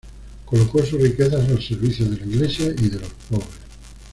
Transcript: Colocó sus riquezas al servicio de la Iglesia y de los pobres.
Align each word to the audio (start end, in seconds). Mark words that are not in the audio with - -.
Colocó 0.45 0.83
sus 0.83 0.99
riquezas 0.99 1.47
al 1.47 1.61
servicio 1.61 2.09
de 2.09 2.17
la 2.17 2.25
Iglesia 2.25 2.65
y 2.75 2.89
de 2.89 3.01
los 3.01 3.13
pobres. 3.29 3.49